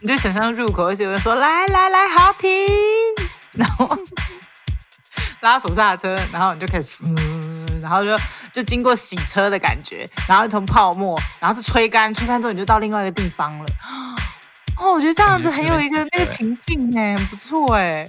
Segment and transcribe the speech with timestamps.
[0.00, 2.48] 你就想象入口，而且有人说来来来，好停，
[3.52, 3.98] 然后
[5.40, 7.04] 拉手刹车，然后你就开始，
[7.82, 8.16] 然后就
[8.52, 13.66] 就经过洗车的感觉，然后一桶泡沫，然后是吹干，吹干之后你就到另外一个地方了。
[14.78, 18.08] 哦，我觉得这样子很有一个那个情境哎，很不错哎。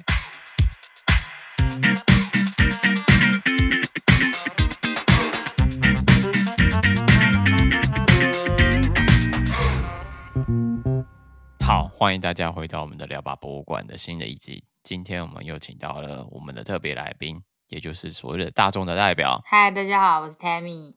[11.99, 14.63] 欢迎大家回到我们的聊吧博物馆的新的一集。
[14.83, 19.41] 今天我们又请到了我们的特别来宾，也就是所谓的大众的代表。
[19.43, 20.93] 嗨，大家好，我是 Tammy。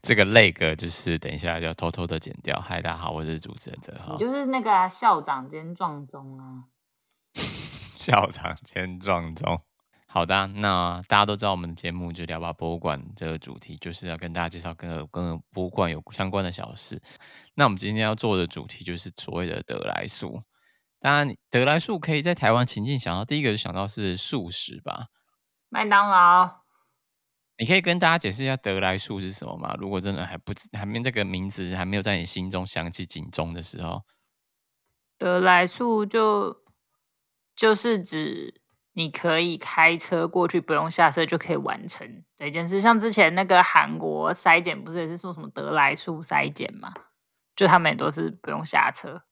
[0.00, 2.58] 这个那个就是等一下要偷偷的剪掉。
[2.58, 4.14] 嗨，大家好，我是主持人哲浩。
[4.14, 6.64] 你就是那个、啊、校长兼撞钟啊？
[8.00, 9.60] 校长兼撞钟。
[10.14, 17.02] 好的，那大家都知道我们的节目就聊吧博物馆这个主题，就是要跟大家介绍跟跟博物馆有相关的小事。
[17.54, 20.40] 那我们今天要做的主题就是所谓的得来速。
[21.00, 25.08] 当然，得来速可以在台湾情境想到，第一个就想到是素食吧，
[25.68, 26.60] 麦当劳。
[27.58, 29.74] 你可以跟大家解释一下得来速是什么吗？
[29.80, 34.02] 如果真的还不还没这个名字还没有在你心中响起警钟的时候，
[35.18, 36.62] 得来速就
[37.56, 38.62] 就是指。
[38.94, 42.80] 你可以开车过去，不用下车就可以完成的一件事。
[42.80, 46.94] 像之前那个韩国筛检，不是也是说什么得来速筛检吗？
[47.56, 49.22] 就他们也都是不用下车。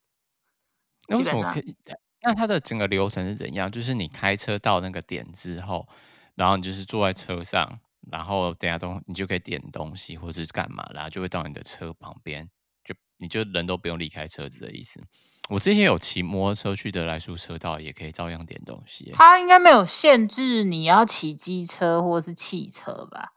[1.09, 1.77] 为什么可以？
[2.23, 3.71] 那它的整个流程是怎样？
[3.71, 5.89] 就是你开车到那个点之后，
[6.35, 12.49] 然后你就是坐在车上，然后等下东你就可以点东西或者是干嘛，然后就会到你的车旁边，
[12.85, 15.01] 就你就人都不用离开车子的意思。
[15.49, 19.13] 我之前有骑摩托车去得来速车道，也可以照样点东西。
[19.15, 23.33] 它应该没有限制你要骑机车或是汽车吧？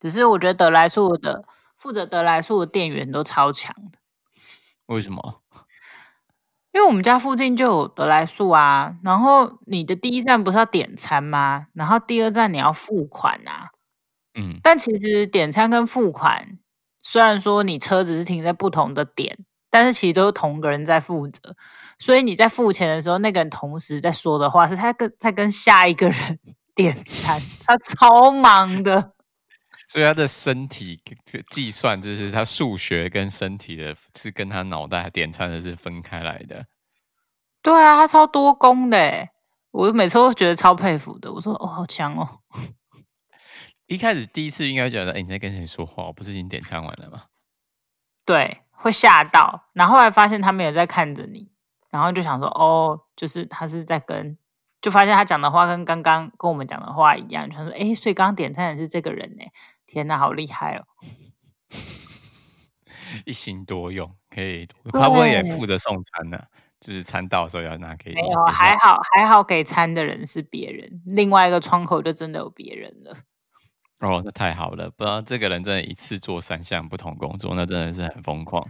[0.00, 1.44] 只是我觉得得来速的
[1.76, 3.98] 负责得来速的店员都超强的。
[4.86, 5.42] 为什么？
[6.72, 8.96] 因为我们家附近就有得来速啊。
[9.04, 11.66] 然后你的第一站不是要点餐吗？
[11.74, 13.70] 然后第二站你要付款啊。
[14.34, 14.58] 嗯。
[14.62, 16.58] 但其实点餐跟付款，
[17.00, 19.44] 虽然说你车子是停在不同的点。
[19.72, 21.56] 但是其实都是同个人在负责，
[21.98, 26.38] 所以你在付钱的时候，那个人同时在说的话是他跟在跟下一个人
[26.76, 29.12] 点餐，他超忙的。
[29.88, 31.00] 所以他的身体
[31.50, 36.66] 计算就是他数学跟身体的是跟他脑袋点餐的是分开来的。
[37.62, 39.28] 对啊，他超多功的，
[39.70, 41.32] 我每次都觉得超佩服的。
[41.32, 42.40] 我说哦，好强哦。
[43.86, 46.04] 一开始第一次应该觉得，哎，你在跟谁说话？
[46.04, 47.24] 我不是已经点餐完了吗？
[48.26, 48.61] 对。
[48.82, 51.48] 会吓到，然后后来发现他们也在看着你，
[51.90, 54.36] 然后就想说，哦，就是他是在跟，
[54.80, 59.44] 就发现他讲的话跟刚刚跟我们讲的话一样，就说，哎，所以刚刚点餐的是这个人呢，
[59.86, 60.84] 天哪，好厉害哦！
[63.24, 66.42] 一心多用，可以，他不会也负责送餐呢？
[66.80, 68.16] 就是餐到的时候要拿给你。
[68.16, 73.16] 没有，还好还好，给餐的人是别人，另外一个窗口就真的有别人了。
[74.02, 74.90] 哦，那太好了！
[74.90, 78.68] 不知道这个人真的一次做三项不同工作，那真的是很疯狂。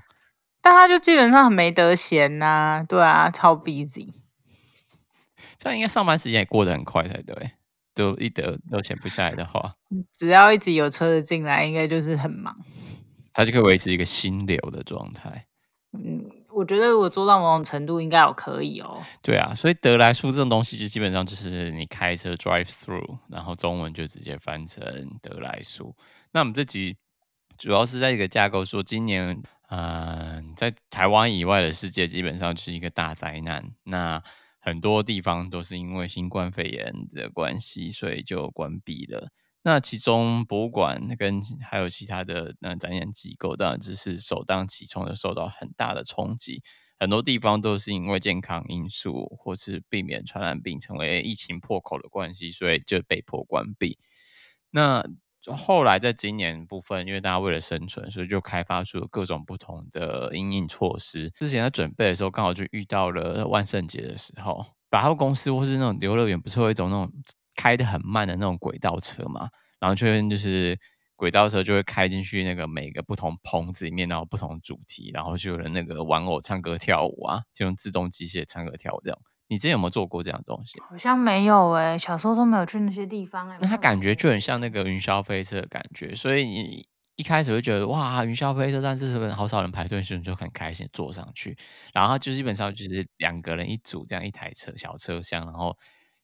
[0.61, 4.13] 但他就基本上很没得闲呐、啊，对啊，超 busy。
[5.59, 7.53] 这样应该上班时间也过得很快才对，
[7.95, 9.75] 就一得都闲不下来的话，
[10.13, 12.55] 只要一直有车子进来，应该就是很忙。
[13.33, 15.47] 他就可以维持一个心流的状态。
[16.55, 19.03] 我觉得我做到某种程度应该有可以哦。
[19.23, 24.83] 对啊，所以得来速这种东西就基本上就是你开车 drive through，然后中文就直接翻成
[25.21, 25.95] 得来速。
[26.33, 26.97] 那我们这集
[27.59, 29.43] 主要是在一个架构说，今年
[29.75, 33.65] 嗯、在台湾以外的世界基本上就是一个大灾难。
[33.85, 34.23] 那
[34.61, 39.31] 很多地方都是因为新冠肺炎的关系，所以就关闭了。
[39.65, 46.61] 那其中博物馆跟还有其他的那展演机构，当然只是首当其冲的受到很大的冲击。
[46.99, 53.99] 很多地方都是因为健康因素，或是避免传染病成为疫情破口的关系，所以就被迫关闭。
[54.71, 55.05] 那
[55.57, 61.31] 后来在今年部分，因为大家为了生存，所以就开发出了各种不同的因应措施。
[61.31, 67.13] 之前在准备的时候，刚好就遇到了万圣节的时候，百货公司或是那种游乐园，不是会有一种那种。
[67.55, 70.79] 开的很慢的那种轨道车嘛，然后确认就是
[71.15, 79.19] 轨道车就会开进去那个每个不同棚子里面，然后不同主题，然后就有人那个玩偶唱歌跳舞啊，就用自动机械唱歌跳舞这样。
[79.49, 80.81] 你之前有没有做过这样的东西？
[80.81, 83.59] 好像没有诶、欸，小时候都没有去那些地方哎、欸。
[83.61, 91.57] 那它感觉就很像那个云霄飞车的感觉，所以你一开始会觉得哇，云霄飞车，但是是不是好少人排队，所以你就很开心坐上去。
[91.93, 95.77] 然后就基本上就是两个人一组这样一台车小车厢，然后。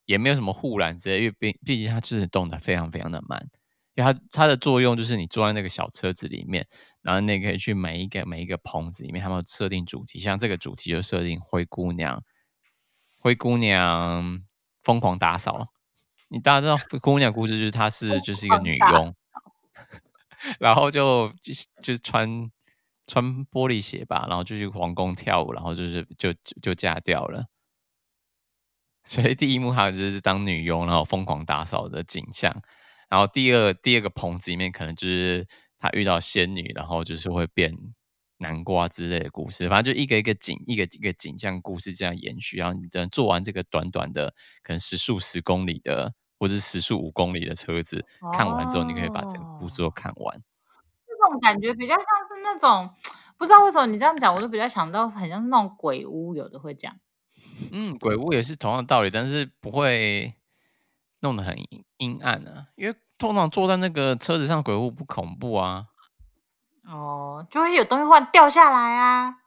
[0.08, 3.46] 也没有什么护栏之类，因为毕毕竟它就是动得非常非常的慢，
[3.94, 6.66] 因为它它的作用就是你坐在那个小车子里面，
[7.02, 12.24] 然后你可以去每一个每一个棚子里面，他们设定主题，像这个主题就设定灰姑娘，
[13.20, 14.42] 灰姑娘
[14.82, 15.68] 疯狂打扫。
[16.28, 19.14] 你大家知道灰姑娘故事就是她是就是一个女佣，
[20.58, 21.52] 然后就就
[21.82, 22.50] 就穿
[23.06, 27.44] 穿玻璃鞋吧，然后就去皇宫跳舞，然后就是就就，就嫁掉了。
[29.08, 32.54] 所以第一幕还有就是当女佣，然后疯狂打扫的景象。
[33.08, 35.46] 然后第二第二个棚子里面可能就是
[35.78, 37.74] 他遇到仙女，然后就是会变
[38.36, 39.66] 南瓜之类的故事。
[39.66, 42.58] 反正就一个一个景，一个一个景象故事这样延续。
[42.58, 50.42] 然后你等做完这个短短的可能时速十公里的，或者是时速五公里的车子，哦，看完之后，你可以把整个故事都看完。
[51.06, 52.90] 这种感觉比较像是那种，
[53.38, 56.94] 不知道为什么你这样讲，我都比较想到很像是那种鬼屋，有的会讲。
[57.72, 60.34] 嗯，鬼屋也是同样的道理，但是不会
[61.20, 61.56] 弄得很
[61.98, 62.68] 阴暗啊。
[62.76, 65.86] 因为通常坐在那个车子上，鬼屋不恐怖啊。
[66.84, 69.38] 哦，就会有东西忽然掉下来啊。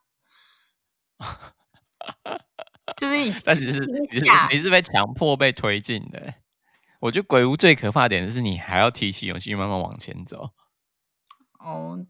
[2.97, 6.35] 就是你， 但是你是你是被强迫被推进的。
[6.99, 10.51] 我觉得鬼屋最可怕的点是你还要提起勇气慢慢往前走。
[11.59, 12.05] 哦，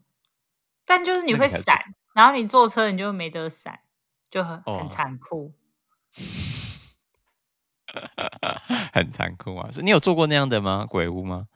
[0.85, 1.79] 但就是你会闪，
[2.13, 3.79] 然后你坐车你就没得闪，
[4.29, 5.53] 就很很残酷。
[8.93, 9.69] 很残酷啊！
[9.71, 10.85] 所以你有做过那样的吗？
[10.85, 11.47] 鬼屋吗？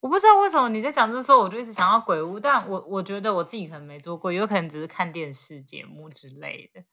[0.00, 2.38] 我不知道为什么你在讲这时候，我就一直想到鬼屋。
[2.38, 6.84] 但我我觉得我自己可能没做过，有可能只是看电视节目之类的。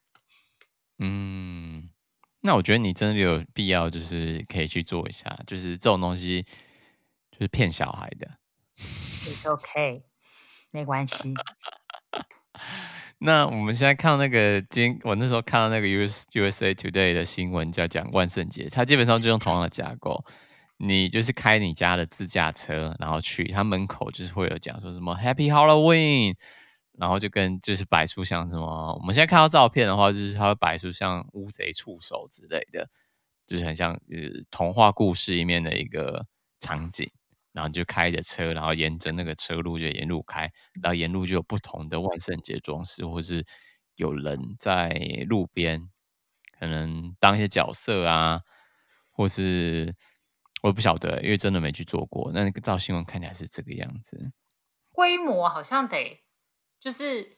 [0.97, 1.89] 嗯，
[2.41, 5.39] 那我觉得你真的有必要，就是可以去做一下。
[5.45, 6.43] 就是这种东西，
[7.31, 8.39] 就是骗小孩的。
[8.75, 10.03] It's OK，
[10.71, 11.33] 没关系。
[13.25, 20.25] 那我们现在看到那个，今我那时候看到那个 US USA Today 的新闻，叫讲万圣节，它基本上就用同样的架构，
[20.75, 26.35] 你就是开你家的自驾车，然后去它门口就是会有讲说什么 Happy Halloween，
[26.97, 32.89] 然后就跟就是摆出像什么，我们现在看到照片的话，就是它会摆出像乌贼触手之类的，
[33.47, 36.25] 就是很像呃童话故事里面的一个
[36.59, 37.09] 场景。
[37.53, 40.51] 然后就开着车，然后沿着那个车路就沿路开，
[40.81, 43.45] 然后沿路就有不同的万圣节装饰，或是
[43.95, 44.89] 有人在
[45.29, 45.87] 路边
[46.59, 48.41] 可能当一些角色啊，
[49.11, 49.95] 或是
[50.63, 52.31] 我也不晓得，因为真的没去做过。
[52.31, 54.31] 那个照新闻看起来是这个样子，
[54.89, 56.23] 规模好像得
[56.79, 57.37] 就是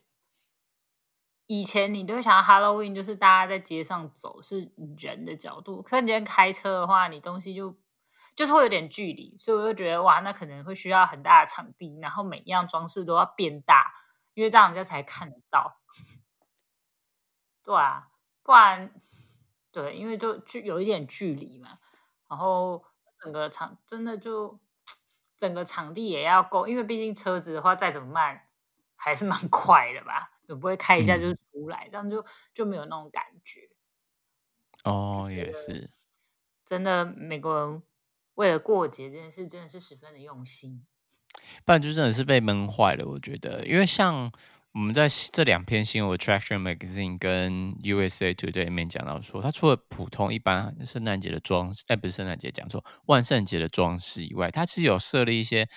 [1.48, 7.76] 以前你都会想到 Halloween，就是大家在街上走是人的角度，可你今天开车的话，你东西就。
[8.36, 13.94] 就是会有点距离，所以我就觉得哇，那可能会需要很大的场地，然后每一样装饰都要变大，
[14.34, 15.82] 因为这样人家才看得到。
[17.64, 18.10] 对啊，
[18.44, 18.94] 不然
[19.72, 21.70] 对，因为就距有一点距离嘛，
[22.28, 22.84] 然后
[23.20, 24.60] 整个场真的就
[25.38, 28.50] 整个场地也要够，因为毕竟车子的话再怎么慢
[28.98, 33.70] 还是蛮快的吧，就不会开一下就出来，嗯、这样就就没有那种感觉。
[34.84, 35.90] 哦，也是，
[36.66, 37.82] 真的美国人。
[38.36, 40.86] 为了过节这件事，真的是十分的用心。
[41.66, 43.66] 不然就真的是被闷坏了，我觉得。
[43.66, 44.32] 因为像
[44.74, 55.68] 我们在这两篇新闻，Attraction Magazine 跟 USA Today 里面讲到说，它除了普通一般圣诞节的装饰，哎，不是圣诞节，讲错，万圣节的装饰以外，它其实有设立一些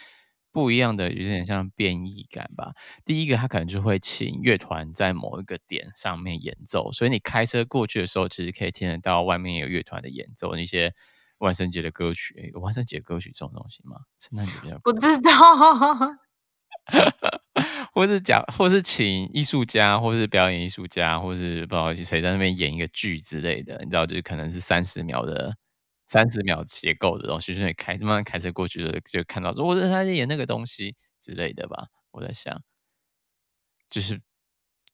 [0.53, 2.73] 不一样的，有点像变异感吧。
[3.05, 10.95] 第一个，它可能就会请乐团在某一个点上面演奏，所以你开车过去的时候，其实可以听得到外面有乐团的演奏那些。
[11.39, 13.97] 万圣节的歌曲，欸，有万圣节歌曲这种东西吗？
[14.19, 15.31] 圣诞节比较不知道，
[17.93, 25.57] 或是讲，或是请艺术家，或是表演艺术家，或是不好意思谁在那边演一个剧之类的，你知道，就是可能是三十秒的
[26.09, 31.87] 三十秒结构的东西，就是你开慢慢开车过去的，就看到说，我在他在演那个东西之类的吧。
[32.11, 32.63] 我在想，
[33.91, 34.21] 就是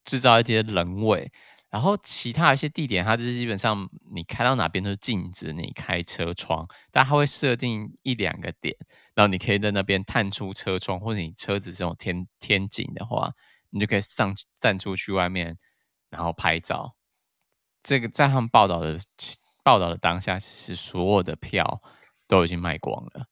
[0.04, 1.30] 制造一些人味。
[1.74, 8.76] 然后其他一些地点，它就是基本上你开到哪边都是禁止你开车窗，但它会设定一两个点，
[9.12, 13.32] 然后你可以在那边探出车窗，或者你车子这种天天井的话，
[13.70, 15.58] 你就可以上站出去外面，
[16.10, 16.94] 然后拍照。
[17.82, 18.96] 这个在他们报道的
[19.64, 21.82] 报道的当下，其实所有的票
[22.28, 23.26] 都已经卖光了。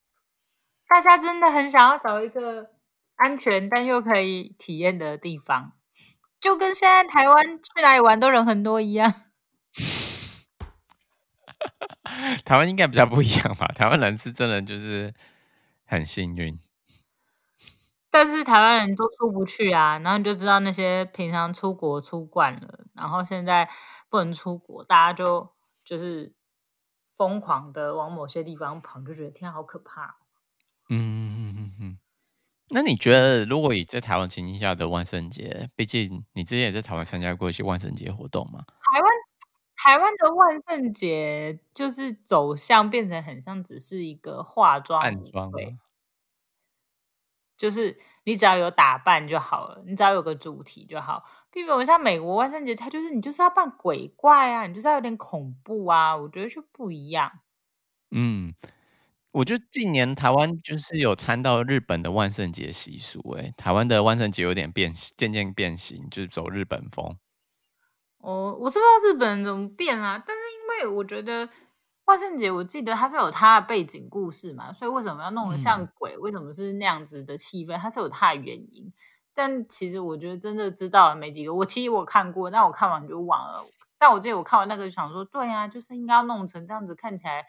[0.89, 2.73] 大家真的很想要找一个
[3.15, 5.75] 安全但又可以体验的地方。
[6.43, 9.15] 就跟现在台湾去哪里玩都人很多一样，
[12.45, 13.69] 台湾应该比较不一样吧？
[13.69, 15.15] 台湾人是真的就是
[15.87, 16.59] 很幸运，
[18.11, 23.71] 但是台湾人都出不去啊，然后你就知道那些平常出国出惯了，然后现在
[24.11, 25.49] 不能出国，大家就
[25.85, 26.35] 就是
[27.17, 30.17] 疯狂的往某些地方跑，就觉得天啊，好可怕。
[30.89, 31.52] 嗯。
[32.75, 38.65] 那你觉得，如果以在台湾情境下的万圣节，毕竟你之前也在台湾参加过一些万圣节活动嘛？
[38.81, 39.11] 台湾
[39.77, 45.53] 台湾的万圣节就是走向变成很像只是一个化妆暗妆，
[47.57, 57.41] 就是你只要有打扮就好了，你只要有个主题就好，并没有像美国万圣节，它就是你就是要扮鬼怪啊，你就是要有点恐怖啊，我觉得就不一样。
[58.11, 58.55] 嗯。
[59.33, 67.17] 我觉得近年台湾就是有参到日本的万圣节习俗，哎，台湾的万圣节有点变形，渐渐变形，就是走日本风。
[68.19, 70.43] 哦，我是不知道日本人怎么变啊，但是
[70.83, 71.49] 因为我觉得
[72.05, 76.15] 万圣节，我记得它是有它的背景故事嘛，所以为什么要弄得像鬼？
[76.17, 77.79] 嗯、为什么是那样子的气氛？
[77.79, 78.93] 它是有它的原因。
[79.35, 81.55] 但其实我觉得真的知道的没几个。
[81.55, 83.65] 我其实我看过，但我看完就忘了。
[83.99, 87.47] 但我记得我看完那个就想说，对啊，就是应该要弄成这样子，看起来。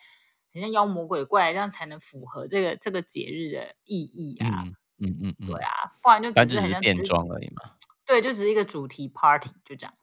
[0.54, 4.64] 很像妖魔鬼怪，这样才能符合这个这个节日的意义啊！
[4.64, 7.74] 嗯嗯嗯，嗯，对啊，不然就只是很像变装而已嘛。
[8.06, 9.94] 对，就只是一个主题 party，就这样。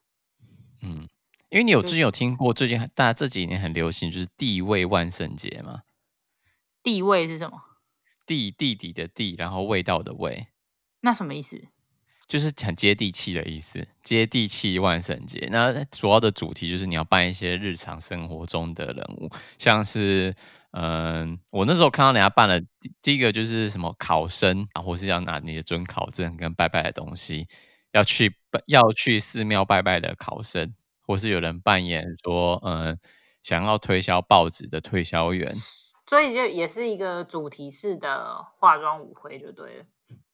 [0.83, 1.07] 嗯，
[1.49, 5.83] 因为你有之前有听过，最近大家这几年很流行，就是地位万圣节嘛。
[6.83, 7.61] 地位是什么？
[8.25, 10.47] 地地底的地，然后味道的味。
[11.01, 11.69] 那什么意思？
[12.31, 15.49] 就是很接地气的意思，接地气万圣节。
[15.51, 20.33] 那主要的主题就是你要扮一些日常生活中的人物，像是，
[20.71, 27.49] 嗯，我那时候看到人家扮了第第一个就是什么考生啊，或是要拿你的准考证跟拜拜的东西，
[27.91, 28.33] 要去
[28.67, 30.73] 要去寺庙拜拜的考生，
[31.05, 32.97] 或是有人扮演说，嗯，
[33.43, 35.53] 想要推销报纸的推销员，
[36.07, 39.85] 所以就也是一个主题式的化妆舞会，就对了。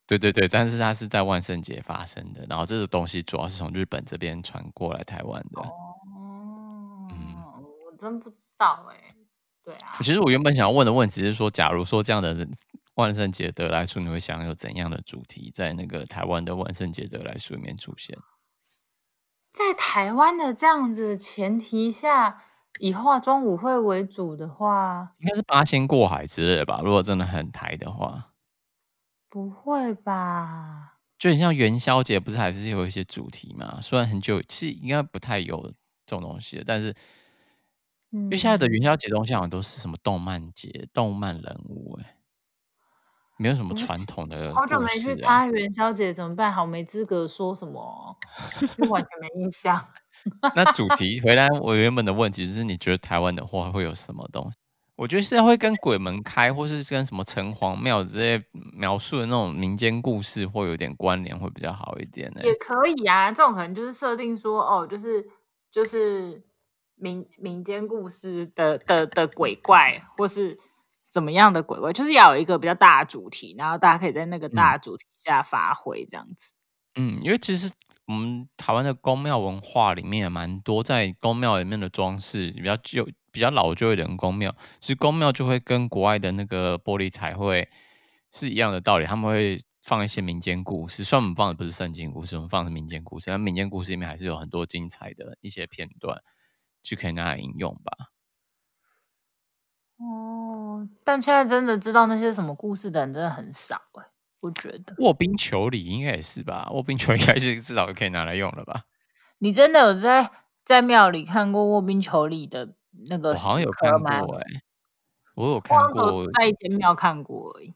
[0.08, 5.62] 对对对，但是它是在万圣节发生的，然后这个东西主要是从日本这边传过来台湾的。
[5.62, 5.70] 哦，
[7.12, 7.36] 嗯，
[7.86, 9.14] 我真不知道哎。
[9.66, 12.48] 对啊，其实我原本想要问的问题是说，假如说这样的
[12.96, 18.18] 万圣节得来速，你会想有怎样的主题在那个台湾的万圣节得来速里面出现？
[19.52, 22.42] 在台湾的这样子的前提下，
[22.80, 26.80] 以化妆舞会为主的话，应该是八仙过海之类的吧？
[26.82, 28.30] 如果真的很台的话。
[29.30, 30.94] 不会吧？
[31.18, 33.80] 就很像元宵节，不是还是有一些主题嘛？
[33.82, 35.62] 虽然很久，其实应该不太有
[36.06, 36.94] 这种东西，但是，
[38.12, 42.18] 因为现在的元宵节东西好像都是什么动漫节、动漫人物，哎，
[43.38, 44.54] 没有什么传统的、啊。
[44.54, 46.54] 好久没去参加元宵节，怎么办？
[46.54, 48.18] 好没资格说什么，
[48.90, 49.88] 完全没印象。
[50.56, 54.58] 那主题回来，我原本的问题就是，你觉得台湾的话会有什么东西？
[54.96, 58.44] 我觉得现在会跟鬼门开，或是跟什么城隍庙这些
[58.78, 62.42] 描述的那种民间故事，会有点关联，会比较好一点呢。
[62.44, 65.28] 也可以啊，这种可能就是设定说，哦，就是
[65.72, 66.44] 就是
[66.96, 70.56] 民民间故事的的的鬼怪，或是
[71.10, 76.54] 怎么样的鬼怪，就是要有一个比较大的主题，然后大家可以在那个大主题下发挥这样子。
[76.96, 77.72] 嗯，因为其实
[78.06, 83.08] 我们台湾的宫庙文化里面也蛮多，在宫庙里面的装饰比较旧。
[83.30, 87.70] 比较老旧一点的宫庙，其实宫庙就会跟国外的那个玻璃彩绘
[88.32, 91.04] 是一样的道理，他们会放一些民间故事。
[91.04, 96.22] 虽然我们放的不是圣经故事，我们放的是民间故事，但民间故事里面还是有很多精彩的一些片段，
[96.84, 98.10] 就可以拿来引用吧。
[99.98, 104.06] 哦，但现在真的知道那些什么故事的人真的很少哎，
[104.42, 104.96] 我觉得。
[105.00, 106.70] 卧冰求鲤应该也是吧？
[106.72, 108.84] 卧冰求鲤应该是至少可以拿来用了吧？
[109.40, 110.32] 你真的有在
[110.64, 112.76] 在庙里看过卧冰求鲤的？
[113.10, 114.62] 那个我好像有看过哎、欸，
[115.36, 117.72] 我有看过，在一间庙看过而已，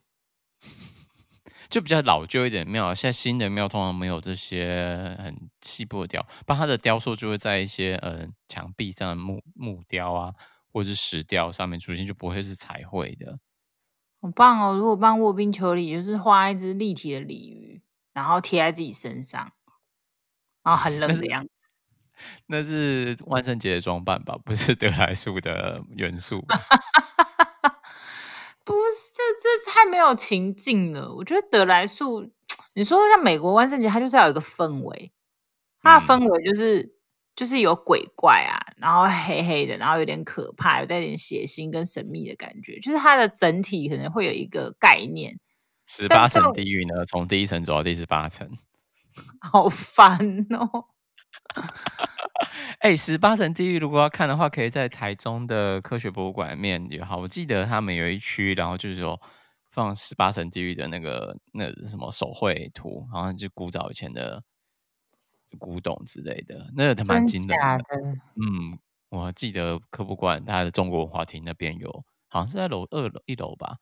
[1.70, 2.94] 就比较老旧一点的庙。
[2.94, 10.34] 现在新的庙通常没有这些很细部的雕，不然它的雕塑就会在一些呃墙壁上的木木雕啊，
[10.70, 13.38] 或者是石雕上面出现，就不会是彩绘的。
[14.20, 14.76] 好棒哦！
[14.76, 19.52] 如果办卧冰求鲤，就是画一只立体的鲤鱼，然后贴在自己身上，
[20.62, 21.50] 然后很冷的样子。
[22.46, 26.46] 那是万圣节的装扮吧，不是德莱素的元素。
[28.64, 31.14] 不是，这这太没有情境了。
[31.14, 32.30] 我觉得德来素，
[32.74, 35.12] 你说像美国万圣节，它就是要有一个氛围，
[35.80, 36.90] 它的氛围就是、嗯、
[37.34, 42.78] 就是有鬼怪啊，然后黑黑的，然后有点可怕，有带点血腥跟神秘的感觉。
[42.78, 45.38] 就是它的整体可能会有一个概念。
[45.86, 47.04] 十八层地狱呢？
[47.04, 48.48] 从第一层走到第十八层，
[49.40, 50.86] 好烦哦。
[52.80, 57.16] 哎、欸，十八层地狱如果要看的话，可以在台中的科学博物馆里面也好。
[57.16, 59.20] 我记得他们有一区，然后就是说
[59.70, 64.42] 放十八层地狱的那个那个、什么手绘图，好像就古早以前的
[65.58, 67.84] 古董之类的，那个蛮惊人的。
[68.36, 68.78] 嗯，
[69.10, 73.76] 我记得科博馆它的中国文化厅那边有，好像是在楼二楼一楼吧。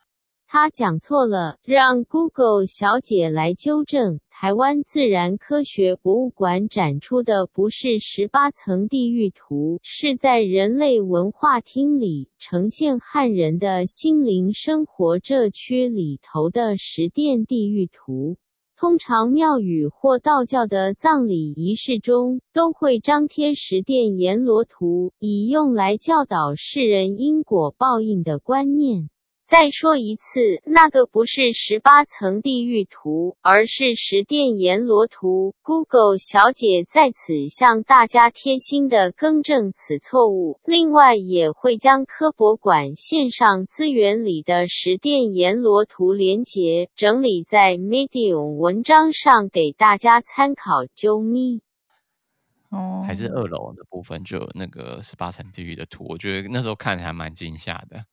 [0.52, 4.18] 他讲错了，让 Google 小姐来纠正。
[4.30, 18.36] 台湾自然科学博物馆展出的不是十八层地狱图，是在人类文化厅里呈现汉人的心灵生活这区里头的十殿地狱图。
[18.76, 29.10] 通常庙宇或道教的葬礼仪式中，都会张贴十殿阎罗图，以用来教导世人因果报应的观念。
[29.50, 35.56] 再说一次，那个不是十八层地狱图，而是十殿阎罗图。
[35.60, 50.84] Google 小姐在此向大家贴心的更正此错误，另外也会将科博馆线上资源里的十殿阎罗图连结整理在 Medium 文章上给大家参考。
[50.94, 51.60] 啾咪，
[52.70, 58.04] 哦，还是二楼的部分就有那个十八层地狱的图，我觉得那时候看还蛮惊吓的。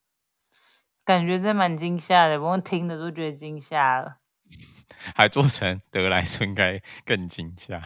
[1.08, 4.18] 感觉真蛮惊吓的，不过听的都觉得惊吓了。
[5.16, 7.78] 还做成得来速应该更惊吓。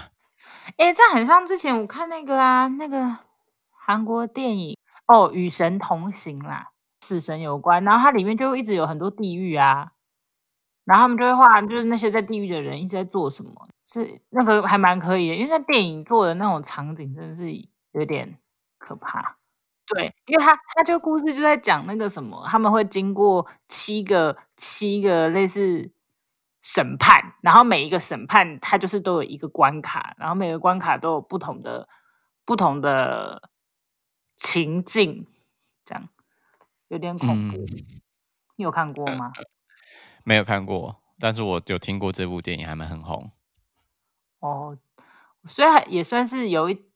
[0.78, 3.20] 哎、欸，这很像之前我看那个啊，那个
[3.70, 4.76] 韩国电影
[5.06, 9.92] 哦，《与神同行》啦，死神有关，然后它里面就一直有很多地狱啊，
[10.86, 17.52] 然后他们就会画，就是那些在地狱的人一直在做什么，是那个还蛮可以的，因为在电影做的那种场景真的是
[17.92, 18.40] 有点
[18.80, 19.38] 可怕。
[19.94, 25.92] 对，因为他他这个故事就在讲那个什么，他们会经过七个七个类似
[26.62, 31.90] 审判，然后每一个审判它就是都有一个关卡，然后每个关卡都有不同的
[32.46, 33.50] 不同的
[34.36, 35.28] 情境，
[35.84, 36.08] 这样
[36.88, 37.58] 有点恐怖。
[37.58, 37.66] 嗯、
[38.56, 39.34] 你有看过吗？
[40.24, 43.32] 没有看过，但是我有听过这部电影，还蛮很红。
[44.40, 44.78] 哦，
[45.48, 46.91] 虽然也算是有一。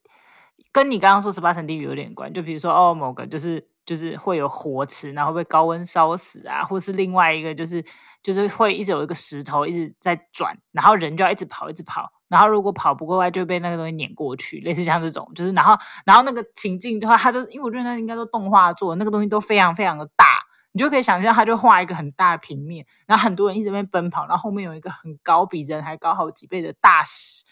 [0.76, 7.82] 跟你刚刚说十八层地狱有点关，就比如说哦，某个就是就是会有火池，然后被高温烧死啊，或是另外一个就是
[8.22, 20.26] 就是会一直有一个石头一直在转，然后人就要一直跑一直跑，然后如果跑不过来就被那个东西碾过去，类似像这种，就是然后然后那个情境的话，它就因为我觉得那应该都动画做的，那个东西都非常非常的大，
[20.72, 27.46] 你就可以想象，它就画一个很大的平面，然后很多人一直在奔跑，然后后面有一个很高比人还高好几倍的大石，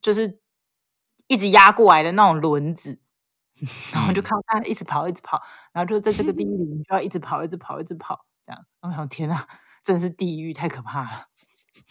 [0.00, 0.43] 就是。
[1.26, 2.98] 一直压过来的那种轮子，
[3.92, 8.64] 然后就看到他一直跑，一直跑，然后就在这个地 狱里，你就要一直跑，一直跑，一直跑，这样。
[8.80, 9.46] 我想，天哪，
[9.82, 11.26] 真的是地狱，太可怕了！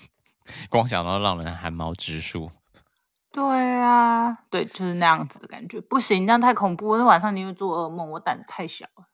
[0.70, 2.52] 光想到让人汗毛直竖。
[3.32, 3.44] 对
[3.82, 6.96] 啊，对，就是那样子的感觉，不行，这样太恐怖。
[6.98, 9.08] 那晚上你会做噩梦，我胆子太小了。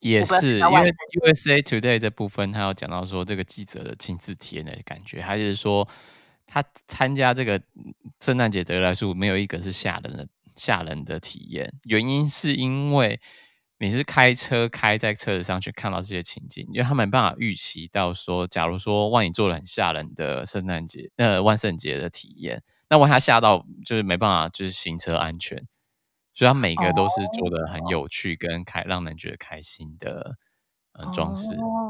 [0.00, 5.86] 也是，因为 USA Today 这部分，他有讲到说这个记者的亲自体验的感觉，还是说。
[6.46, 7.60] 他参加这个
[8.20, 13.20] 圣诞节得来速没有一个是吓人的吓人的体验，原因是因为
[13.78, 25.58] 你是开车开在车子上去看到这些情景，因为他没办法预期到说，假如说万一做了很吓人的圣诞节呃万圣节的体验，那万一他吓到就是没办法就是行车安全，
[26.32, 30.38] 所以他每个都是做的很有趣跟开让人觉得开心的
[30.92, 31.54] 呃装饰。
[31.56, 31.85] 哦，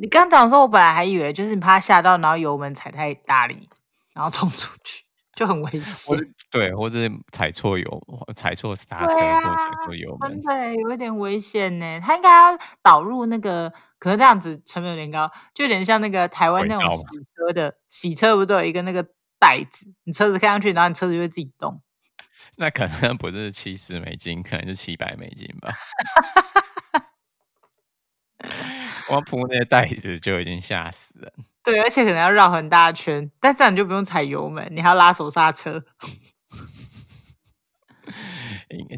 [0.00, 3.68] 你刚讲的时候，我本来还以为就是你怕他吓到，然后油门踩太大力，
[4.14, 6.16] 然后冲出去就很危险。
[6.50, 6.98] 对，或者
[7.32, 8.02] 踩错油，
[8.34, 12.00] 踩错刹车，啊、或者踩错油门，真的有一点危险呢。
[12.00, 19.06] 他应该要导入那个，可能这样子成本有点高，就有点像那个台湾那种洗车的洗车，不都有一个那个
[19.38, 21.82] 袋子，你车子开上去，然后你车子就会自己动。
[22.56, 25.74] 那可能不是七十美金，可能是七百美金吧。
[29.08, 31.32] 光铺那个袋子就已经吓死了。
[31.64, 35.82] 对，而且可能要绕很大圈，但这样你就不用踩油门，你还要拉手刹车。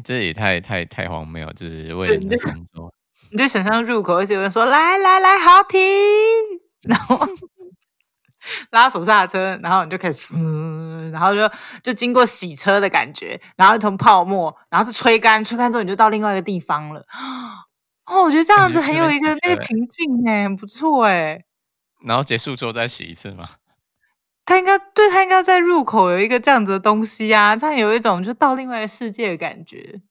[0.03, 2.93] 这也太太太荒谬，就是为了你的工作。
[3.31, 5.79] 你就想象入口，而且有人说来来来，好停，
[6.83, 7.17] 然后
[8.71, 10.35] 拉手刹车，然后你就开始，
[11.11, 11.49] 然后就
[11.81, 17.05] 就经过洗车的感觉，然后一桶泡沫，然后是吹干，吹干之后你就到另外一个地方了。
[18.11, 21.45] 哦，我觉得这样子很有一个那个情境哎，很不错哎。
[22.05, 23.47] 然后结束之后再洗一次吗？
[24.43, 30.01] 他应该对他应该在入口有一个这样子的东西啊，这样有一种就到另外一个世界的感觉，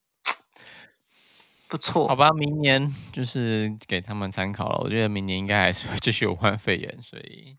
[1.68, 2.08] 不错。
[2.08, 4.80] 好吧，明年就是给他们参考了。
[4.82, 7.54] 我觉得明年应该还是会继续有患肺炎，所以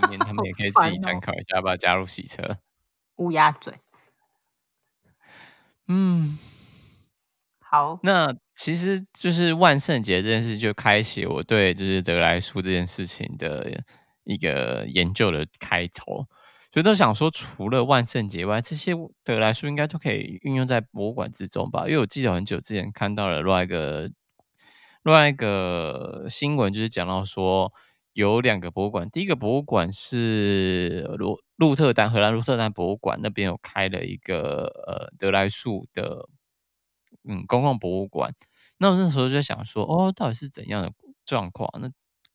[0.00, 2.58] 明年他们 也可以自己参考一下，要不要加入洗车？
[3.16, 3.74] 乌鸦嘴。
[7.70, 13.70] 好，那其实就是万圣节这件事就开启我对就是得来速这件事情的
[14.24, 16.26] 一个研究的开头，
[16.72, 21.84] 所以都想说，除了万圣节外，这些得来速应该都可以运用在博物馆之中吧？
[21.86, 24.10] 因为我记得很久之前看到了另外一个
[25.04, 27.72] 另外一个新闻就是讲到说，
[28.14, 36.28] 有两个博物馆，第一个博物馆是罗鹿特丹，荷兰鹿特丹博物馆那边有开了一个呃得来速的
[37.28, 38.32] 嗯公共博物馆。
[38.78, 40.92] 那我那时候就想说，哦，到底是怎样的
[41.24, 41.70] 状况？
[41.80, 41.90] 那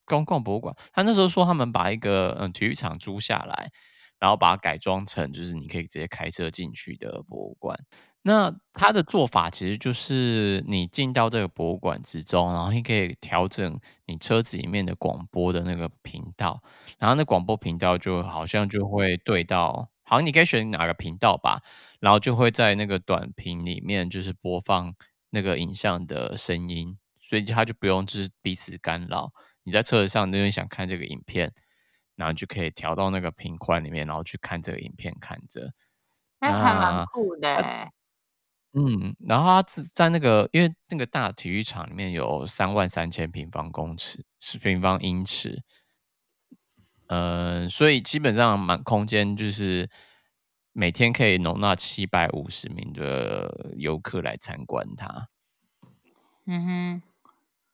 [0.05, 3.71] 公共博物馆，他那时候说他们把一个嗯体育场租下来，
[4.19, 7.77] 然后把它改装成就是你可以直接开车进去的博物馆。
[8.21, 16.61] 那他的做法其实就是你进到这个博物馆之中，然后你可以调整你车子里面的广播的那个频道，
[16.97, 21.61] 然后那广播频道就好像就会对到，好像你可以选哪个频道吧，
[21.99, 24.95] 然后就会在那个短屏里面就是播放
[25.31, 29.33] 那个影像的声音，所以它就不用就是彼此干扰。
[29.63, 31.51] 你在车子上，因为想看这个影片，
[32.15, 35.73] 然后就可以调到那个频宽里面，然后去看这个影片，看着，
[36.39, 37.49] 那还蛮酷的。
[37.55, 37.89] 啊
[38.77, 39.63] 嗯，然后它
[39.93, 45.63] 在那个，因为那个大体育场里面有三万三千平方公尺，是平方英尺，
[47.07, 49.89] 呃，所以基本上满空间就是
[50.73, 55.29] 每天可以容纳七百五十名的游客来参观它。
[56.45, 57.01] 嗯哼，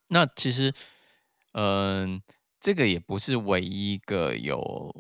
[0.08, 0.74] 那其实，
[1.54, 2.22] 嗯、呃，
[2.60, 4.94] 这个也不是唯一一个有。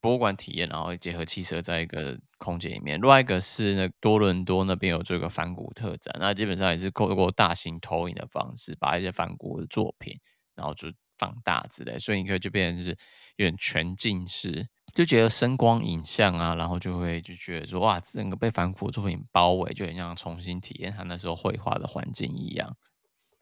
[0.00, 3.00] 博物馆体验，然后结合汽车在一个空间里面。
[3.00, 10.20] 另外一个是那多伦多那边有这个梵谷特展，那基本上也是透过大型投影的方式，把一些梵谷的作品，
[10.54, 12.90] 然后就放大之类，所以你可以就变成是
[13.36, 22.76] 有点全近视，就觉得声光影像啊，然后就会就觉得说哇，整个被梵谷作品包围，就很像重新体验他那时候绘画的环境一样。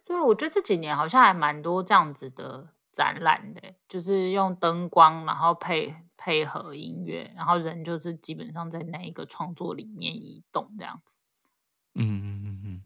[0.05, 5.95] 对，我觉得这几年好像还蛮多这样子的展览的，就是用灯光，然后配。
[6.25, 11.19] 配合音乐，然后人就是基本上在那一个创作里面移动这样子。
[11.95, 12.85] 嗯嗯嗯嗯嗯。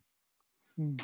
[0.78, 0.96] 嗯，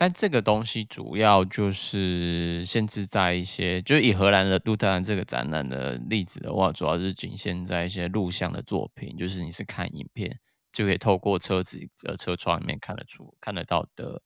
[0.00, 10.40] 但这个东西主要就是限制在一些，就以荷兰的鹿特兰这个展览的例子的话，主要是仅限在一些录像的作品，就是你是看影片
[10.72, 14.22] 就可以透过车子的车窗里面看得出、看得到的，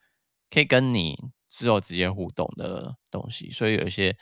[0.49, 1.19] 可以跟你
[1.51, 4.17] 之后直接互动的东西，所以有一些。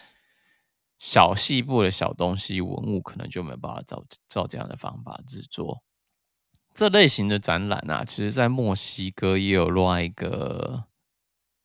[0.99, 5.83] 小细部的小东西文物可能就没有办法照照这样的方法制作。
[6.73, 10.85] 这类型的展览啊，其实在墨西哥也有另外一个，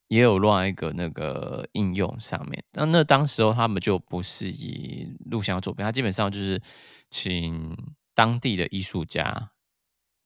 [0.08, 2.64] 也有另外一个那个应用上面。
[2.74, 6.62] 那那当时候他们就不是以录像作品，他基本上就是
[7.10, 7.76] 请
[8.14, 9.52] 当地的艺术家，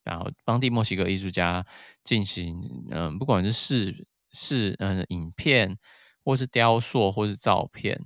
[0.03, 1.65] 然后当地墨西哥艺术家
[2.03, 5.77] 进行，嗯，不管是视视嗯影片，
[6.23, 8.05] 或是雕塑，或是照片。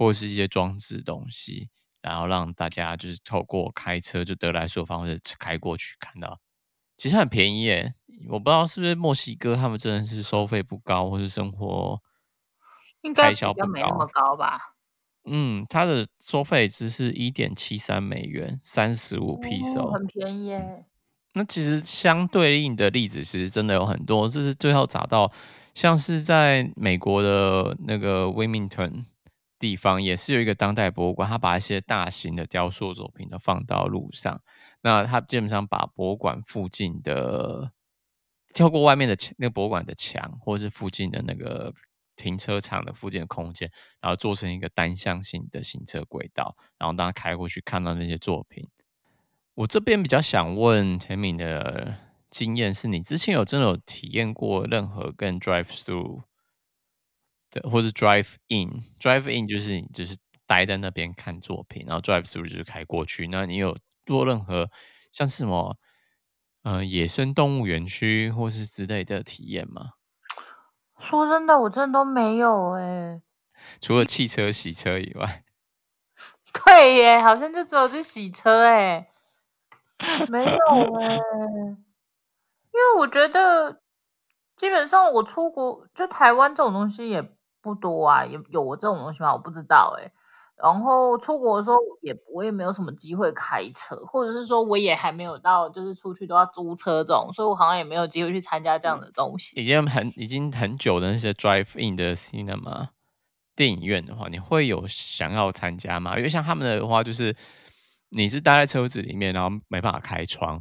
[0.00, 1.70] 或者是一些装置东西，
[2.00, 6.40] 然后让大家就是透过开车就得来速的方式开过去看到，
[6.96, 7.94] 其实很便宜耶。
[8.28, 12.00] 我不知道是不是墨西哥他们真的是收费不高，或是生活
[13.14, 14.74] 开销不高，没那么高吧？
[15.24, 20.84] 嗯，它的收费只是一点七三美元，三十五披索，很便宜耶。
[21.34, 25.30] 那其实相对应的例子其实真的有很多，就是最后找到
[25.74, 29.04] 像是在美国的那个 Wilmington。
[29.60, 34.40] 地方也是有一个当代博物馆，他把一些大型的雕塑作品都放到路上。
[34.82, 37.72] 那他基本上把博物馆附近的，
[38.58, 41.72] 跳过外面的，那个博物馆的墙，或是附近的那个
[42.16, 48.68] 停车场的附近的空间，然后做成一个单向性的行车轨道，然后大家开过去看到那些作品。
[49.54, 51.94] 我这边比较想问田敏的
[52.30, 56.22] 经验是，你之前有真的有体验过任何跟 drive through？
[57.62, 60.16] 或是 drive in，drive in 就是你就是
[60.46, 63.28] 待在那边看作品，然后 drive through 就是开过去。
[63.28, 64.68] 那你有做任何
[65.12, 65.78] 像是什么
[66.68, 69.92] 呃野生动物园区或是之类的体验吗？
[70.98, 73.22] 说真的，我真的都没有哎、欸，
[73.80, 75.44] 除了汽车洗车以外。
[76.52, 79.08] 对耶，好像就只有去洗车哎，
[80.28, 83.80] 没有哎，因为我觉得
[84.54, 87.32] 基本上我出国就台湾这种东西也。
[87.60, 89.32] 不多啊，有有我这种东西吗？
[89.32, 90.12] 我不知道哎、欸。
[90.60, 99.60] 然后出国的时候也我也没有什么机会开车，或者是说我也还没有到，就是出去都要租车这种，所以我好像也没有机会去参加这样的东西。
[99.60, 102.88] 已经很已经很久的那些 drive in 的 cinema
[103.54, 106.16] 电影院的话，你会有想要参加吗？
[106.16, 107.36] 因为像他们的话，就是
[108.10, 110.60] 你是待在车子里面，然后没办法开窗。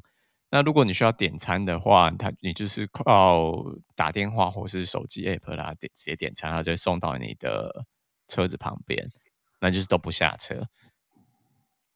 [0.49, 3.51] 那如果你需要点餐的话，他你就是靠
[3.95, 7.86] 打电话或是手机 app 啦，点直接点餐，然后就会送到你的
[8.27, 9.07] 车子旁边，
[9.60, 10.67] 那就是都不下车。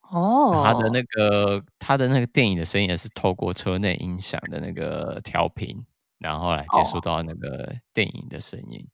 [0.02, 5.86] 哦，他的那个他的那个电影的声音也是透过车内音响的那个调频，
[6.18, 8.88] 然后来接收到那个电影的声音。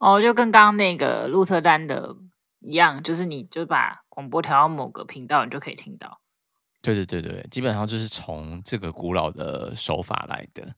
[0.00, 2.16] 哦，就跟刚刚那个鹿特丹的
[2.60, 6.20] 一样，就是你就把广播调到某个频道，你就可以听到。
[6.82, 10.74] 对对对对，基本上就是从这个古老的手法来的。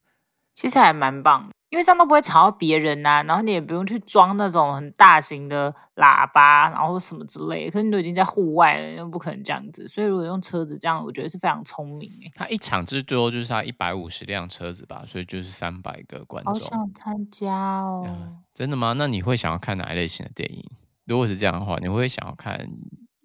[0.53, 7.71] 其实还蛮棒，因为这样都不会吵到别人呐、啊，然后你也不用去装那种很大型的喇叭，然后什么之类的。
[7.71, 9.87] 可是你都已经在户外了，又不可能这样子。
[9.87, 12.31] 所以如果用车子这样，我觉得是非常聪明诶。
[12.35, 16.53] 他一场最多就是它一百五十辆车子吧，所以就是三百个观众。
[16.53, 18.43] 好想参加哦、嗯！
[18.53, 18.91] 真的吗？
[18.97, 20.69] 那你会想要看哪一类型的电影？
[21.05, 22.69] 如果是这样的话，你会想要看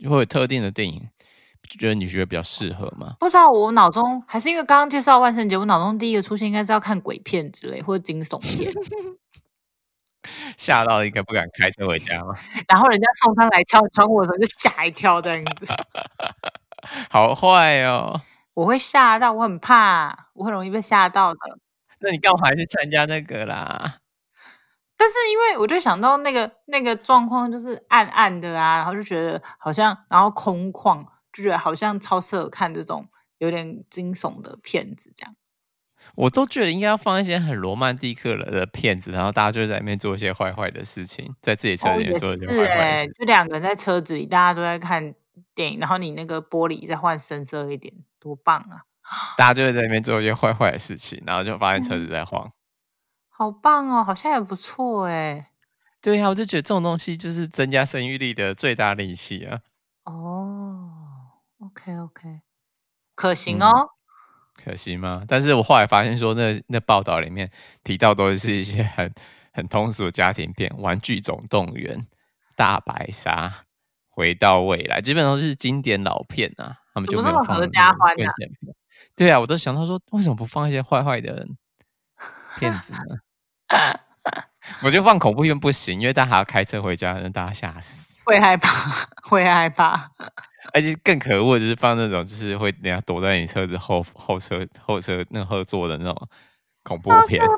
[0.09, 1.09] 会有特定的电影？
[1.69, 3.17] 就觉得你觉得比较适合吗？
[3.19, 8.73] 不知道，我脑中还是因为刚刚介绍万圣节，我脑中第一个出现应该是要看鬼片之类或者惊悚片，
[10.57, 12.35] 吓到应该不敢开车回家吗？
[12.69, 15.73] 然后人家送餐来敲窗户的时候就吓一跳这样子，
[17.11, 18.21] 好坏哦！
[18.55, 21.39] 我会吓到，我很怕，我很容易被吓到的。
[22.01, 23.99] 那你干嘛还去参加那个啦？
[24.99, 31.05] 但是因为我就想到那个那个状况就是暗暗的啊，然后就觉得好像然后空旷。
[31.37, 35.35] 就觉得好像超适合看这种有点惊悚的片子，这样。
[36.15, 45.15] 我都觉得应该要放一些很罗曼蒂克的片子，然后大家就在里面做一些坏坏的事情，在自己车里面做一些坏坏就两个人在车子里，大家都在看
[45.55, 48.87] 电影，然后你那个玻璃再换深色一点，多棒啊！
[49.37, 52.47] 大家就会在里面做一些坏坏的事情，然后就发现车子在晃。
[52.47, 52.53] 嗯，
[53.29, 55.51] 好棒哦，好像也不错哎。
[56.01, 59.61] 对呀，啊，我就觉得这种东西就是增加生育力的最大利器啊。
[60.05, 60.56] 哦。
[61.87, 62.41] OK OK，
[63.15, 65.23] 可行哦、嗯，可行吗？
[65.29, 67.49] 但是我后来发现说那，那那报道里面
[67.85, 69.13] 提到都是一些很
[69.55, 71.97] 很通俗的家庭片，《玩具总动员》、
[72.57, 73.49] 《大白鲨》、
[74.11, 76.77] 《回到未来》，基本上都是经典老片啊。
[76.93, 78.25] 他们就没有放合家欢的。
[79.15, 81.47] 对啊，我都想到说，为什么不放一些坏坏的
[82.59, 83.21] 片子呢？
[84.83, 88.71] 我就放恐怖片不行，因为大家还要开车回家，让大家吓死，会害怕，
[89.29, 90.11] 会害怕。
[90.73, 96.29] 而且更可恶的就是放那种，就是会人家躲在你车子后后车后车那后座的那种
[96.83, 97.45] 恐怖片。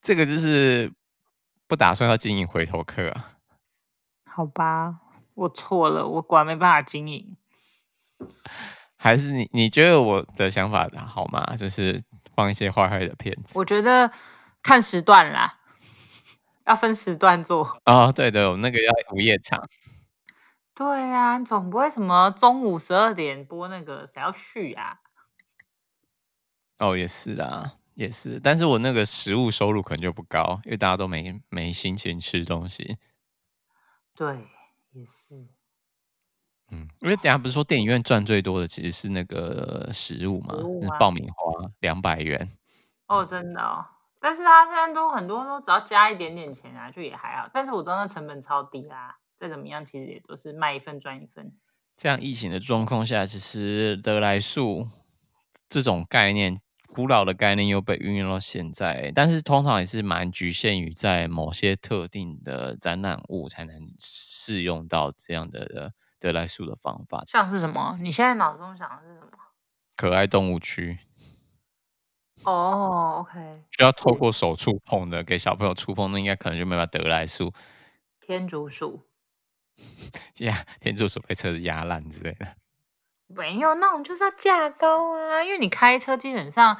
[0.00, 0.92] 这个就是
[1.66, 3.32] 不打算要经营回头客啊。
[4.24, 5.00] 好吧，
[5.34, 7.36] 我错了，我果然没办法经营。
[8.96, 11.54] 还是你你觉得我的想法好吗？
[11.56, 12.00] 就是
[12.34, 13.52] 放一些坏坏的片子。
[13.54, 14.10] 我觉得
[14.62, 15.58] 看时段啦，
[16.66, 17.80] 要分时段做。
[17.84, 19.68] 哦，对的，我那个要午夜场。
[20.76, 25.00] 对呀、啊，总不会什么中午十二点播那个，谁要去啊？
[26.78, 28.38] 哦，也是啊，也是。
[28.38, 32.98] 但是我那个食物收入可能就不高，因为大家都没没心情吃东西。
[34.14, 34.46] 对，
[34.92, 35.48] 也是。
[36.70, 40.56] 嗯，因为等下不是说电影院赚最多的其实是那个食物嘛？
[40.56, 42.50] 物啊、那爆米花两百元。
[43.06, 43.86] 哦，真的哦。
[44.20, 47.48] 但是他现在都很多都只要加一点点钱啊，就也还好。
[47.50, 49.16] 但是我知道那成本超低啦。
[49.36, 51.52] 再怎么样，其实也都是卖一份赚一份。
[51.96, 54.88] 这样疫情的状况下，其实得来速
[55.68, 56.60] 这种概念，
[56.94, 67.22] 古老的概念又被运用到现在，但是通常也是蛮局限于在某些特定的展览物才能适用到这样的得来速的方法。
[67.26, 67.98] 像是什么？
[68.00, 69.30] 你现在脑中想的是什么？
[69.96, 70.98] 可爱动物区。
[72.44, 73.64] 哦，OK。
[73.70, 77.54] 需要透过手触碰的，给小朋友触碰，那应该可能就没办法得来速。
[78.20, 79.05] 天竺鼠。
[80.38, 82.46] 呀，天柱所被车子压烂之类的，
[83.26, 86.78] 没有那种就是要架高啊，因为你开车基本上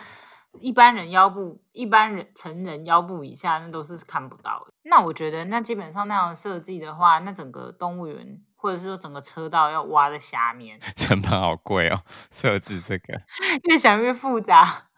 [0.60, 4.72] 一般人腰部，一般人成人腰部以下那都是看不到的。
[4.82, 13.20] 那我觉得那基本上那样设计的话，那整个动物园或者是说整个车道要挖在下面，成本好贵哦，设置这个
[13.68, 14.88] 越想越复杂。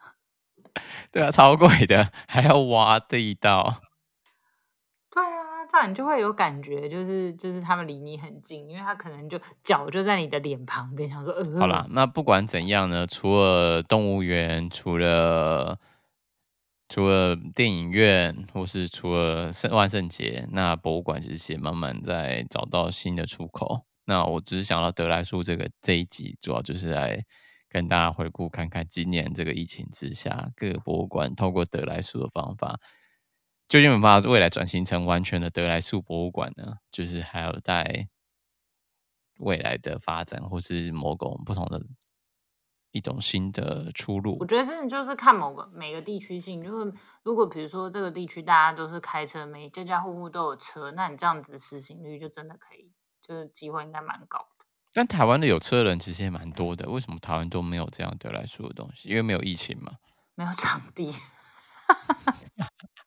[1.11, 3.81] 对啊，超贵的，还要挖地道。
[5.71, 15.79] 这样你就会有感觉，就是就是他们离你很近，因为他可能就脚就在你的脸旁边，想说，呃，好啦，那不管怎样呢，除了动物园，除了
[16.87, 23.85] 除了电影院，或是除了圣万圣节，那博物馆其实也慢慢在找到新的出口。
[24.05, 27.23] 那我只是想到得来速这个这一集，主要就是来
[27.69, 32.79] 跟大家回顾看看今年这个疫情之下，各个博物馆透过得来速的方法。
[33.69, 36.79] 究竟有没有办法未来转型成完全的得来速博物馆呢？
[36.91, 38.07] 就是还有待
[39.37, 41.79] 未来的发展，或是某种不同的
[42.91, 44.37] 一种新的出路。
[44.39, 54.65] 我觉得真的就是看某个每个地区性，就是如果比如说这个地区大家都是开车，每家家户户都有车，那你这样子实行率就真的可以，就是机会应该蛮高的。
[54.91, 59.09] 但台湾的有车的人其实也蛮多的，为什么台湾都没有这样得来速的东西？
[59.09, 59.93] 因为没有疫情嘛，
[60.33, 61.13] 没有场地。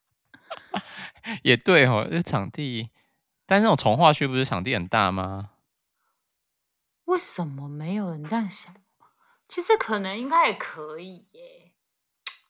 [1.42, 2.90] 也对哦，这场地，
[3.46, 5.50] 但是那种从化区不是场地很大吗？
[7.04, 8.74] 为什么没有人这样想？
[9.48, 11.72] 其实可能应该也可以耶。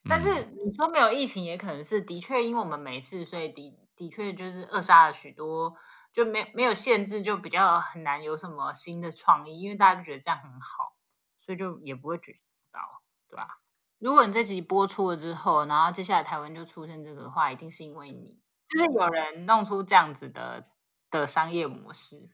[0.09, 5.77] 但是你说没有疫情，也可能是的确，因为我们没事，所以的的确就是扼杀了许多，
[6.13, 10.97] 就没没有限制，就比较很难有什么新的创意，因为大家就觉得这样很好，
[11.41, 12.81] 所以就也不会举行到，
[13.29, 13.62] 对吧？
[14.03, 18.37] 如果你这集播出了之后，然后接下来台湾就出现这个的话，一定是因为你，
[18.69, 20.67] 就是有人弄出这样子的
[21.09, 22.29] 的商业模式。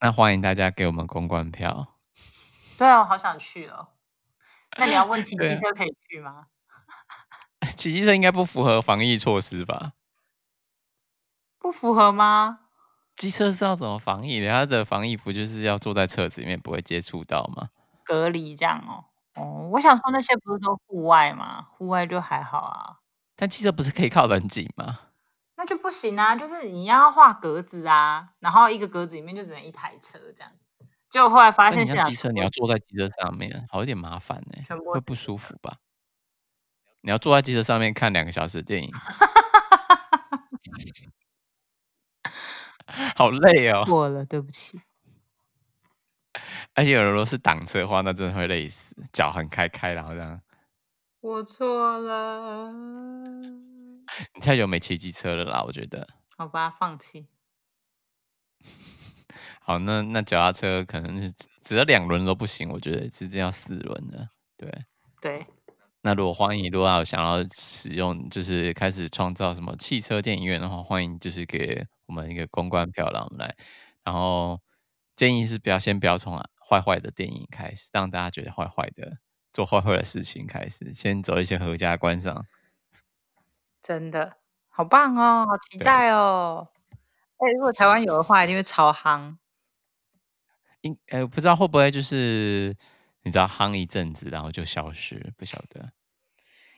[0.00, 1.96] 那欢迎大家给我们公关票。
[2.76, 3.88] 对啊，我好想去哦。
[4.76, 6.48] 那你要问骑机车可以去吗？
[7.74, 9.94] 骑机车应该不符合防疫措施吧？
[11.58, 12.60] 不符合吗？
[13.16, 14.50] 机车是要怎么防疫的？
[14.50, 17.70] 它的防疫不就是要坐在车子里面不会接触到吗？
[18.04, 19.06] 隔离这样哦。
[19.36, 21.66] 哦，我想说那些不是都户外吗？
[21.76, 22.98] 户外就还好啊。
[23.36, 25.00] 但汽车不是可以靠得很紧吗？
[25.56, 26.34] 那就不行啊！
[26.36, 30.52] 就是你要画格子啊，然后一个格子里面就只能一台车这样。
[31.10, 35.76] 结果后来发现，像机车你要坐在机车上面，好有点麻烦呢，会不舒服吧？
[37.02, 38.90] 你要坐在机车上面看两个小时的电影
[43.16, 43.84] 好累哦。
[43.86, 44.80] 过了，对不起。
[46.74, 50.40] 而且有的如果是挡车的话，那真的会累死，脚很开开，然后这样。
[51.20, 52.70] 我错了。
[54.34, 56.06] 你太久没骑机车了啦，我觉得。
[56.36, 57.26] 好吧，放弃。
[59.60, 64.28] 好，那那脚踏车可能是只要两轮都不行，我觉得直接要四轮的。
[64.56, 64.70] 对。
[65.20, 65.46] 对。
[66.02, 73.56] 那如果欢迎，如果有想要使用，就是开始创造什么汽车电影院的话，欢迎就是给我们一个公关票，让我们来。
[74.04, 74.60] 然后
[75.16, 79.18] 建议是不要先不要从坏坏的电影开始，让大家觉得坏坏的
[79.52, 82.46] 做坏坏的事情开始，先走一些合家观赏。
[83.82, 84.36] 真的
[84.68, 86.68] 好棒哦，好期待哦！
[87.38, 89.36] 哎、欸，如果台湾有的话，一定会超夯。
[90.82, 92.76] 应哎、欸，不知道会不会就是。
[93.26, 95.90] 你知道夯一阵子，然后就消失，不晓得。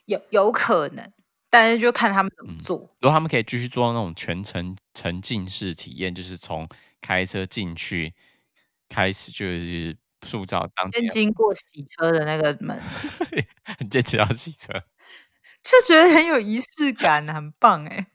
[0.04, 1.12] 有有可能，
[1.50, 2.78] 但是就看他们怎么做。
[3.00, 6.68] 如果他们可以继续做那种全程沉浸式体验，就是从
[7.00, 8.14] 开车进去
[8.88, 12.80] 开始，就是塑造当先经过洗车的那个门，
[13.78, 14.72] 很坚持要洗车，
[15.62, 18.06] 就觉得很有仪式感，很棒哎。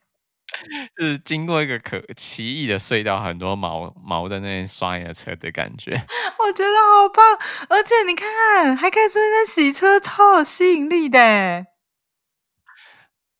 [0.99, 5.93] 就是经过一个可奇异的隧道，很多毛毛在那边刷你的车的感觉，
[6.39, 7.39] 我觉得好棒。
[7.69, 11.65] 而且你看，还可以出现在洗车，超有吸引力的。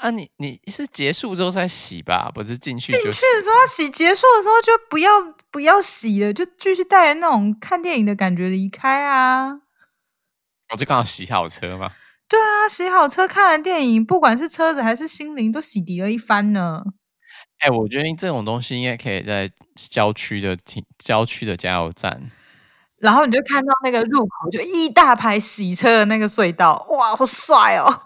[0.02, 2.32] 啊你，你你是结束之后再洗吧？
[2.34, 3.04] 不是进去就洗？
[3.04, 5.12] 进去的时候洗，结束的时候就不要
[5.52, 9.62] 不要洗了，就继续带着那种看电影的感觉离开啊。
[10.72, 11.92] 我就刚好洗好车嘛。
[12.28, 16.82] 对啊，洗好车，看完电影，不管是车子还是心灵，都洗涤了一番呢。
[17.60, 22.32] 哎、欸，我觉得这种东西应该可以在郊区的停郊区的加油站，
[22.98, 28.02] 然后你就看到那个入口就一大排洗车的那个隧道，哇，好帅哦！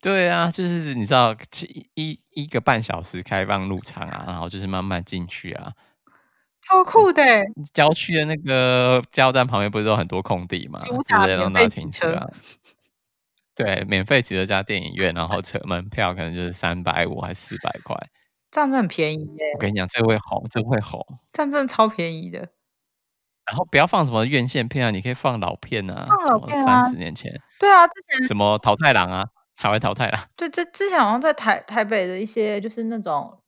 [0.00, 5.72] 对啊，就是你知道，一一一个半小时开放入场啊，然后就是慢慢进去啊，
[6.62, 7.22] 超酷的。
[7.74, 10.80] 郊区的那个加油站旁边不是有很多空地嘛？
[10.80, 12.26] 直接让他停车啊。
[13.54, 17.94] 对，免费骑车加电影院，然后 车门票可能就是三百五还是四百块，
[18.50, 19.44] 这样子很便宜耶！
[19.54, 22.38] 我跟你讲，这个会红，这个会红，这样真的超便宜的。
[23.44, 27.30] 然后不要放什么院线片啊，你可以放老片啊，放老片啊，三十年前。
[27.58, 29.26] 对啊，之前什么淘太郎啊，
[29.60, 30.18] 台湾淘汰了。
[30.34, 33.40] 对，这之前好像在台台北的一些，就是那种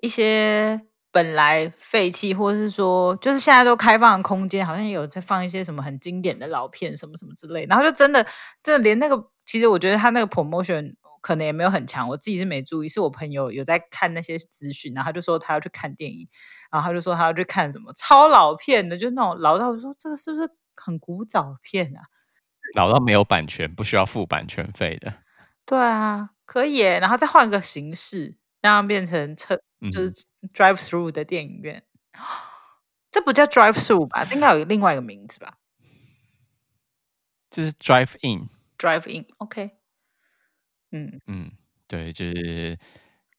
[0.00, 0.80] 一些。
[1.12, 7.66] 本来废弃，或者是说，就是现在都开放的空间，好像有在放一些什么很经典的老片，什么什么之类。
[7.68, 8.24] 然后就真的，
[8.62, 12.88] 真的连那个，其实我觉得他那个 promotion 可能也没有很强，我自己是没注意。
[12.88, 16.28] 是我朋友有在看那些资讯，然后他就说他要去看电影，
[16.70, 22.06] 然后他就说他要去看什么超老片的，就那种老到我说这个是不是很古早片啊？
[22.74, 25.14] 老到没有版权，不需要付版权费的。
[25.64, 29.60] 对啊，可以耶，然后再换个形式，让它变成车。
[29.90, 30.12] 就是
[30.52, 32.20] drive through 的电影院，嗯、
[33.10, 34.26] 这不叫 drive through 吧？
[34.26, 35.54] 这应该有另外一个名字吧？
[37.50, 39.64] 就是 drive in，drive in，OK。
[39.64, 39.70] Okay.
[40.92, 41.52] 嗯嗯，
[41.88, 42.78] 对，就是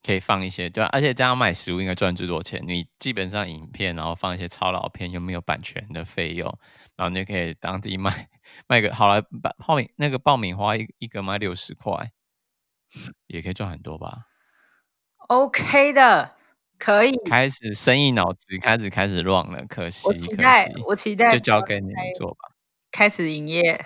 [0.03, 2.59] 可以放一些，对、啊，而且这样卖食物应该赚最多钱。
[2.65, 6.47] 你基本上影片，然后放一些超老片，又没有版权的费用，
[6.95, 8.11] 然后你就可以当地卖
[8.67, 12.11] 卖个好了，爆爆米那个爆米花一一个卖六十块，
[13.27, 14.25] 也可以赚很多吧
[15.27, 16.35] ？OK 的，
[16.79, 22.55] 可以开始生意脑子开始开始乱了，可惜，我期待，我期待，就交给你们做吧。
[22.91, 23.85] 开始营业，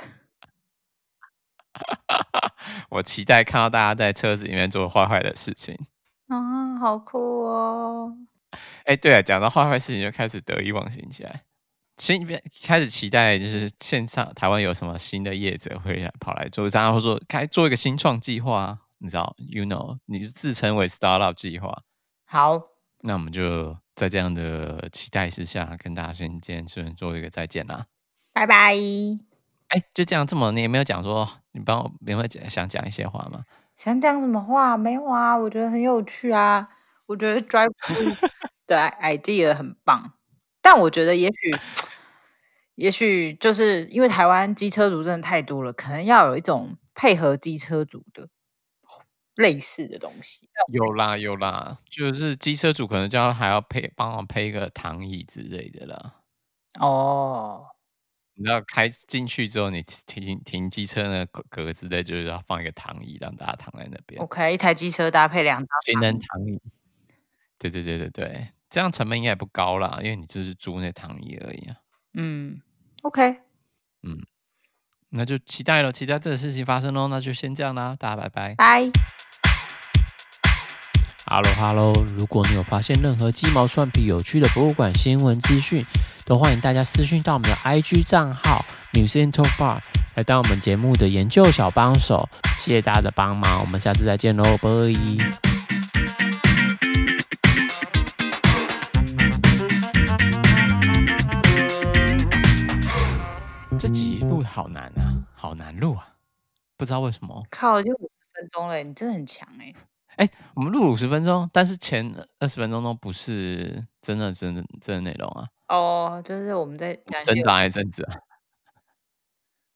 [2.89, 5.77] 我期待看到大家在车子里面做坏坏的事情。
[6.27, 8.17] 啊，好酷哦！
[8.85, 11.43] 哎、欸，对啊，讲到坏坏事情就开始得意忘形起来，
[11.97, 12.19] 先
[12.63, 21.83] 开始期待就是线上台湾有什么新的业者会来跑来做，然后说开做一个新创计划，你知道，you know，你就自称为 startup 计划。
[22.25, 22.61] 好，
[23.01, 27.85] 那我们就在这样的期待之下，跟大家先见，顺做一个再见啦，
[28.33, 28.73] 拜拜。
[29.67, 33.43] 哎，就这样，这么你也没有讲说，你帮我有没有讲想讲一些话吗？
[33.75, 34.77] 想讲什么话？
[34.77, 36.69] 没有啊，我觉得很有趣啊，
[37.05, 37.71] 我觉得 drive
[38.65, 40.13] 的 idea 很棒，
[40.61, 41.55] 但我觉得也许，
[42.75, 48.29] 也许就是因为台湾机车族真的太多了，可能要有一种配合机车族的。
[49.35, 56.13] 类似的东西有啦有啦，就是机车主可能就要还要配帮我配一个躺椅之类的啦。
[56.79, 57.65] 哦，
[58.35, 64.21] 你知道开进去之后，你停停机车那个格子的，就是要放一个躺椅，让大家躺在那边。
[64.21, 66.61] OK，一台机车搭配两张行人躺椅。
[67.57, 71.77] 对对对对对，这样成本应该也不高啦，因为你就是租那躺椅而已啊。
[72.13, 72.61] 嗯
[73.03, 73.39] ，OK，
[74.03, 74.19] 嗯，
[75.09, 77.07] 那就期待了，期待这个事情发生喽。
[77.07, 78.91] 那就先这样啦，大家拜拜，拜。
[81.27, 81.91] Hello，Hello！
[82.15, 85.83] 如果你有发现任何鸡毛蒜皮、有趣的博物馆新闻资讯，
[86.23, 88.63] 都欢迎大家私讯到我们的 IG 账号
[88.93, 89.79] Museum Talk Bar
[90.13, 92.29] 来当我们节目的研究小帮手。
[92.59, 94.69] 谢谢大家的帮忙，我们下次再见喽，拜！
[103.79, 106.07] 这集录好难啊，好难录啊，
[106.77, 107.43] 不知道为什么。
[107.49, 109.73] 靠，就五十分钟了，你真的很强哎。
[110.17, 115.47] 哎，我们录五十分钟，但是前二十分钟都不是真的、真的、真的内容啊。
[115.67, 118.13] 哦，就是我们在讲挣扎一阵子啊？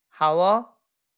[0.09, 0.78] 好哦。